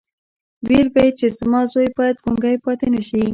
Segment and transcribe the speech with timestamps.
[0.67, 3.21] ويل به مې چې زما زوی بايد ګونګی پاتې نه شي.